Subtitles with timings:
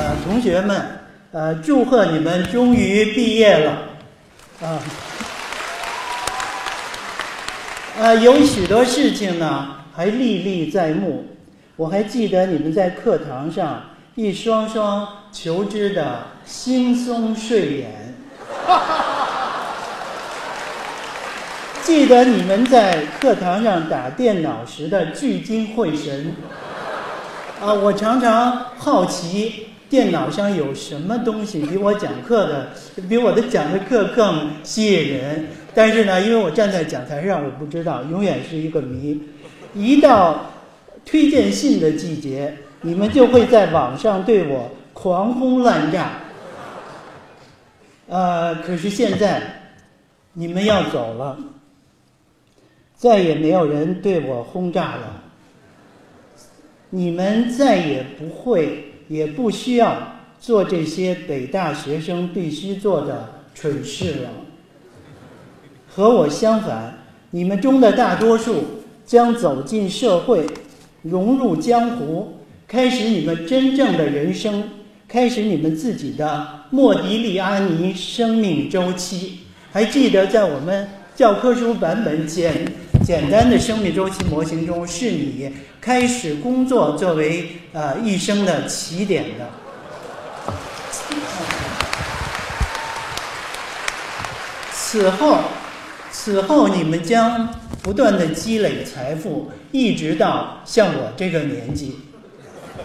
[0.00, 0.82] 呃，同学们，
[1.30, 3.82] 呃，祝贺你们终于毕业了，
[4.62, 4.80] 啊，
[8.00, 11.26] 啊，有许多事情呢还历历在目。
[11.76, 18.14] 我还记得你们在课堂上一双双求知的惺忪睡眼，
[21.84, 26.34] 记得你们在课堂上打电脑时的聚精会神。
[27.60, 32.68] 啊，我常常好奇电脑上有什么东西比我讲课的，
[33.08, 35.48] 比我的讲的课更吸引人。
[35.74, 39.20] 但是呢，因为我站在讲台上，我不知道，永远是一个谜。
[39.74, 40.52] 一到
[41.04, 46.12] 推荐信的季节，你们就会在网上对我狂轰滥炸。
[48.08, 49.42] 呃，可是现在
[50.32, 51.36] 你们要走了，
[52.94, 55.22] 再也没有人对我轰炸了。
[56.90, 59.96] 你们再也不会，也不需要
[60.38, 64.30] 做这些北大学生必须做的蠢事了。
[65.88, 66.96] 和我相反，
[67.32, 68.62] 你们中的大多数
[69.04, 70.46] 将走进社会，
[71.02, 72.34] 融入江湖，
[72.68, 74.62] 开始你们真正的人生，
[75.08, 79.40] 开始你们自己的莫迪利安尼生命周期。
[79.72, 82.69] 还记得在我们教科书版本简
[83.10, 85.52] 简单的生命周期模型中，是你。
[85.80, 89.48] 开始工作作为呃一生的起点的，
[94.72, 95.38] 此后，
[96.12, 101.98] 此后你们将不断的积累财富，一直到像我这个年纪。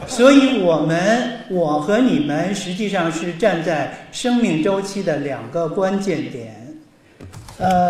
[0.08, 6.76] 所以，我们我和你们实际上是站在生命周期的两个关键点，
[7.60, 7.88] 呃。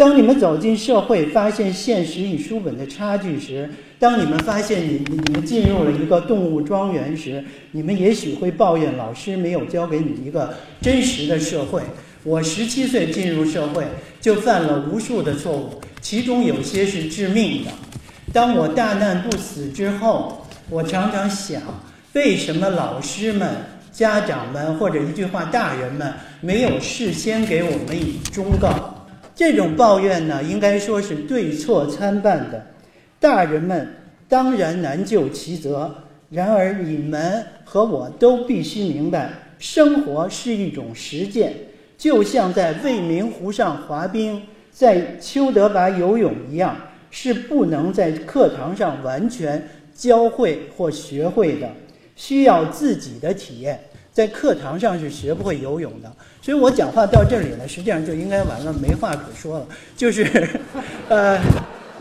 [0.00, 11.82] 当你们走进社会，发现现实与书本的差距时，当你们发现你你们进入了一个动物庄园时，你们也许会抱怨老师没有教给你一个真实的社会。
[12.24, 13.84] 我十七岁进入社会，
[14.22, 17.70] 就犯了无数的错误，其中有些是致命的。
[18.32, 21.60] 当我大难不死之后，我常常想，
[22.14, 23.54] 为什么老师们、
[23.92, 26.10] 家长们或者一句话，大人们
[26.40, 28.96] 没有事先给我们以忠告？
[29.40, 32.62] 这种抱怨呢，应该说是对错参半的。
[33.18, 33.88] 大人们
[34.28, 35.90] 当然难就其责，
[36.28, 41.54] 然而你们和我都必须明白，生活是一种实践，
[41.96, 46.76] 就像在未名湖上滑冰，在丘德坝游泳一样，
[47.10, 51.66] 是不能在课堂上完全教会或学会的，
[52.14, 53.80] 需要自己的体验。
[54.20, 59.66] 在课堂上是学不会游泳的，所以我讲话到这里呢，实际上就应该完了，没话可说了。
[59.96, 60.46] 就是，
[61.08, 61.40] 呃，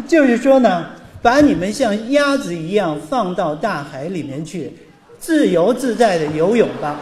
[0.06, 0.88] 就是说呢，
[1.22, 4.74] 把你们像鸭子一样放到大海里面去，
[5.18, 7.00] 自由自在的游泳吧。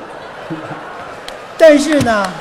[1.58, 2.32] 但是呢，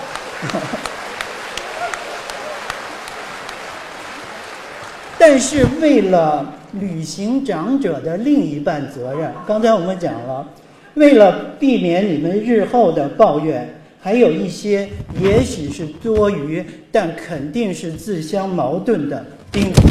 [5.17, 10.47] 但是为了履行长者的另一半责任，刚才我们讲了。
[10.97, 13.69] 为了避免你们日后的抱怨，
[14.01, 14.89] 还有一些
[15.21, 19.83] 也许是多余，但肯定是自相矛盾的叮嘱。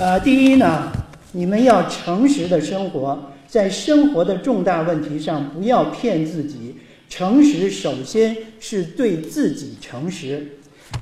[0.00, 0.90] 呃，第一呢，
[1.32, 6.74] 你们要诚实的生活，在生活的重大问题上不要骗自己。
[7.10, 10.46] 诚实首先是对自己诚实。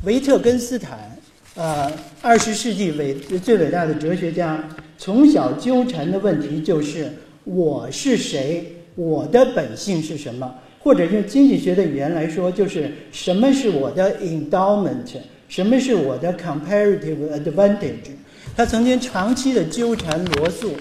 [0.03, 1.17] 维特根斯坦，
[1.55, 1.91] 呃，
[2.21, 4.69] 二十世纪伟最伟大的哲学家，
[4.99, 7.13] 从小纠缠的问题就是
[7.45, 8.79] 我是谁。
[8.95, 10.55] 我的本性是什么？
[10.79, 15.17] 或者用经济学的语言来说，就是什么是我的 endowment，
[15.49, 18.11] 什么是我的 comparative advantage？
[18.57, 20.73] 他曾经长期的纠缠罗素。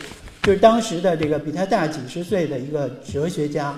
[0.44, 3.75] 就是当时的这个比他大几十岁的一个哲学家，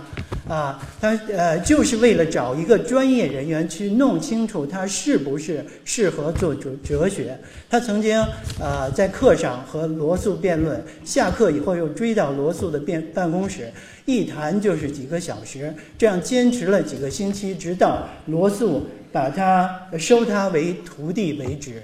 [0.48, 7.38] 啊，他呃就是为了找一个专业人员去弄清楚他是不是适合做哲哲学。
[7.70, 8.18] 他曾经
[8.62, 13.70] 呃在课上和罗素辩论，下课以后又追到罗素的辩办公室，
[14.06, 19.70] 一谈就是几个小时，这样坚持了几个星期，直到罗素把他
[20.00, 21.84] 收他为徒弟为止。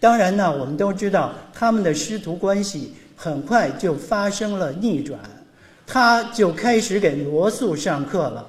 [0.00, 2.94] 当然呢，我们都知道他们的师徒关系。
[3.24, 5.18] 很快就发生了逆转，
[5.86, 8.46] 他就开始给罗素上课了。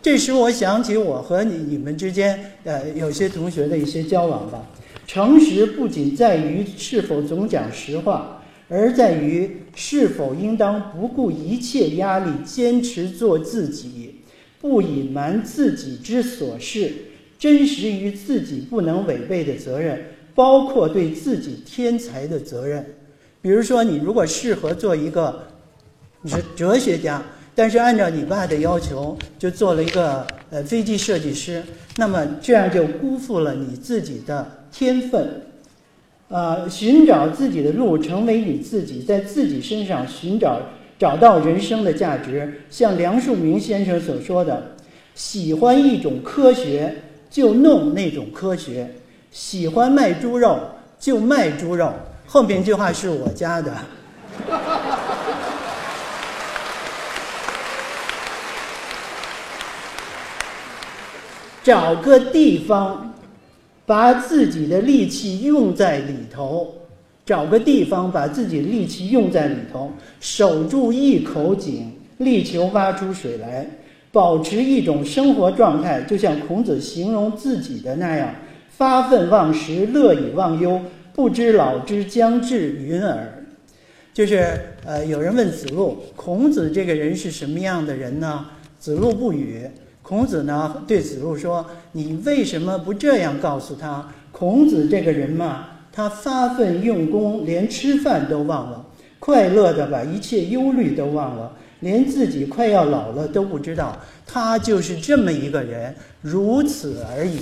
[0.00, 4.64] 这时我想起我和你你们之间呃有些同学的一些交往吧。
[5.08, 14.20] 诚实不仅在于是否总讲实话，而在于是否应当不顾一切压力坚持做自己，
[14.60, 16.92] 不隐瞒自己之所是，
[17.40, 20.00] 真实于自己不能违背的责任，
[20.32, 22.86] 包括对自己天才的责任。
[23.42, 25.42] 比如说，你如果适合做一个
[26.24, 27.20] 哲哲学家，
[27.56, 31.60] 但是按照你爸的要求，就做了一个呃飞机设计师，
[31.96, 35.42] 那么这样就辜负了你自己的天分。
[36.28, 40.62] 呃，寻找自己的路，成为你自己，在自己身上寻找
[40.96, 42.62] 找到人生的价值。
[42.70, 44.62] 像梁漱溟先生所说的
[45.16, 46.94] ：“喜欢一种科学，
[47.28, 48.86] 就弄那种科学；
[49.32, 50.58] 喜欢卖猪肉，
[50.98, 51.92] 就卖猪肉。”
[52.32, 53.70] 后面一句话是我加的。
[61.62, 63.12] 找个地方，
[63.84, 66.68] 把自己的力气用在里头；
[67.26, 73.68] 找个地方，把自己的力气用在里头，守住一口井，力求挖出水来，
[74.10, 78.34] 保持一种生活状态，就像孔子形容自己的那样：
[78.70, 80.80] 发愤忘食，乐以忘忧，
[81.14, 83.44] 不知老之将至云耳。
[84.14, 84.46] 就是
[84.84, 88.46] 呃，有人问子路，孔子这个人是什么样的人呢？
[88.78, 89.66] 子路不语。
[90.02, 94.12] 孔子呢对子路说：“你为什么不这样告诉他？
[94.32, 98.84] 孔子这个人嘛，他发奋用功，连吃饭都忘了，
[99.18, 103.98] 快乐的把一切忧虑都忘了，连自己快要老了都不知道。
[104.26, 107.38] 他就是这么一个人，如此而已。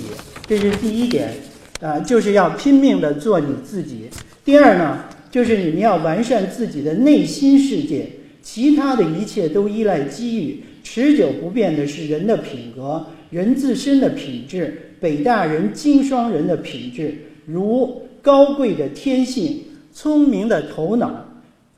[0.47, 1.33] 这是第一点，
[1.81, 4.07] 啊，就是要拼命的做你自己。
[4.45, 8.07] 第二呢，就是你们要完善自己的内心世界，
[8.41, 19.61] 其他的一切都依赖机遇。”持久不变的是人的品格，人自身的品质，北大人、经双人的品质，如高贵的天性、
[19.93, 21.23] 聪明的头脑、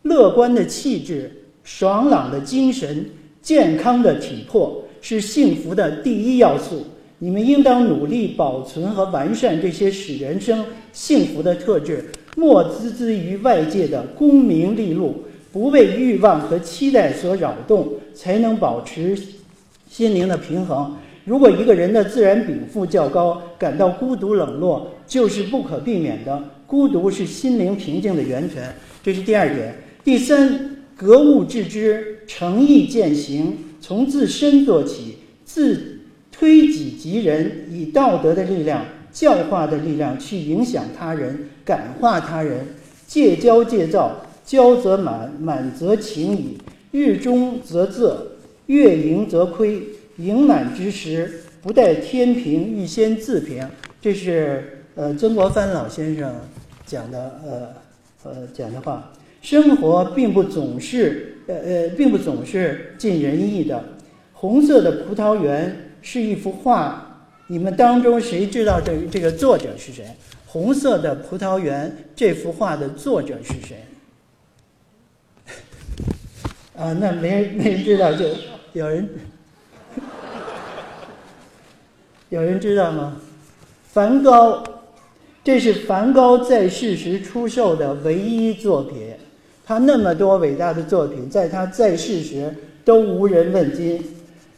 [0.04, 1.30] 乐观的气质、
[1.64, 3.06] 爽朗的精神、
[3.42, 6.86] 健康的体魄，是幸福的第一要素。
[7.24, 12.04] 你们应当努力保存和完善这些使人生幸福的特质，
[12.36, 15.24] 莫孜孜于外界的功名利禄。
[15.50, 19.18] 不被欲望和期待所扰动，才能保持
[19.90, 20.98] 心灵的平衡。
[21.24, 26.44] 如果一个人的自然禀赋较高，感到孤独冷落，就是不可避免的。
[26.68, 29.74] 孤独是心灵平静的源泉，这是第二点。
[30.04, 35.93] 第三，格物致知，诚意践行，从自身做起，自
[36.34, 42.66] 推己及人，以道德的力量、教化的力量去影响他人、感化他人，
[43.08, 44.26] 戒骄戒躁。
[44.46, 46.58] 骄则满，满则勤矣；
[46.92, 48.14] 日中则仄，
[48.66, 49.82] 月盈则亏。
[50.18, 53.66] 盈满之时，不待天平，预先自平。
[54.02, 56.36] 这是呃曾国藩老先生
[56.86, 59.14] 讲的呃呃讲的话。
[59.42, 63.82] 生活并不总是呃呃，并不总是尽人意的。
[64.34, 70.06] 红色的葡萄园是一幅画，你们当中谁知道这这个作者是谁？
[70.46, 73.84] 红色的葡萄园这幅画的作者是谁？
[76.78, 78.28] 啊，那没人没人知道，就
[78.74, 79.10] 有人
[82.30, 83.18] 有人知道吗？
[83.92, 84.64] 梵高，
[85.44, 89.14] 这是梵高在世时出售的唯一作品。
[89.66, 92.54] 他那么多伟大的作品，在他在世时
[92.84, 94.04] 都无人问津。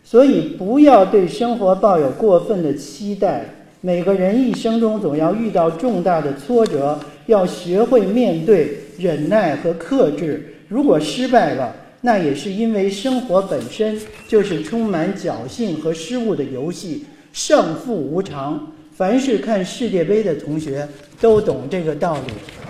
[0.08, 3.44] 所以，不要对生活抱有过分的期待。
[3.82, 10.54] 每个人一生中总要遇到重大的挫折，要学会面对、忍耐和克制。
[10.68, 17.04] 如果失败了，那也是因为生活本身就是充满侥幸和失误的游戏，
[17.34, 18.72] 胜负无常。
[18.96, 20.88] 凡是看世界杯的同学
[21.20, 22.65] 都懂这个道理。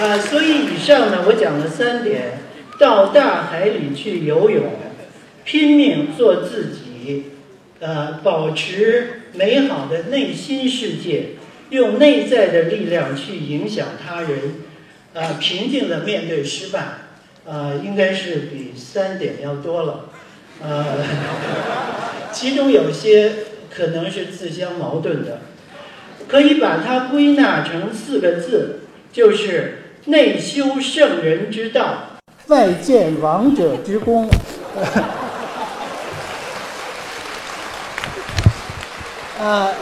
[0.00, 2.38] 啊，所以以上呢，我讲了三点：
[2.78, 4.64] 到大海里去游泳，
[5.44, 7.32] 拼命做自己，
[7.80, 11.30] 呃，保持美好的内心世界。
[11.70, 14.54] 用内在的力量去影响他人，
[15.14, 16.80] 啊，平静的面对失败，
[17.44, 20.10] 啊，应该是比三点要多了，
[20.62, 20.86] 啊，
[22.30, 23.32] 其中有些
[23.68, 25.40] 可能是自相矛盾的，
[26.28, 31.98] 可以把它归纳成四个字，就是内修圣人之道，
[32.48, 34.28] 外见王者之功，
[39.40, 39.72] 啊。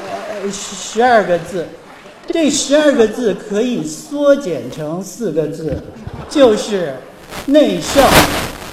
[0.52, 1.66] 十十二个字，
[2.26, 5.82] 这十二个字可以缩减成四个字，
[6.28, 6.94] 就是
[7.46, 8.04] 内圣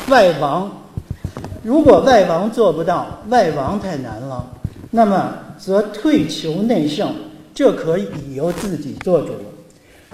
[0.10, 0.70] 外王。
[1.64, 4.46] 如果外王做不到，外王太难了，
[4.90, 7.16] 那么则退求内圣，
[7.56, 9.30] 这可以由自己做主，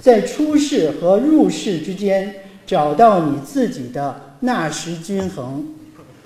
[0.01, 2.33] 在出世和入世之间
[2.65, 5.65] 找到你自己的纳什均衡，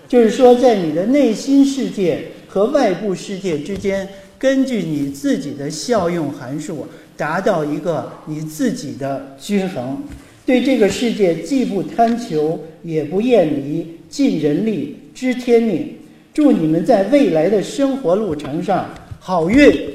[0.07, 4.07] 就是说，在你的内心世界和外部世界之间。
[4.37, 10.01] 根据你自己的效用函数，达到一个你自己的均衡。
[10.47, 15.95] 对这个世界既不贪求，也不厌离，尽人力，知天命。
[16.33, 19.90] 祝你们在未来的生活路程上好运。